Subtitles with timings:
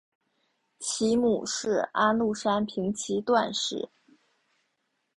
[0.79, 3.87] 其母是安禄山平妻段氏。